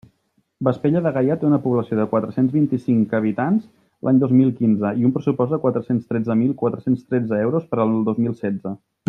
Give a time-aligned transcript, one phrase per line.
[0.67, 3.67] Vespella de Gaià té una població de quatre-cents vint-i-cinc habitants
[4.09, 7.83] l'any dos mil quinze i un pressupost de quatre-cents tretze mil quatre-cents tretze euros per
[7.85, 8.75] al dos mil setze.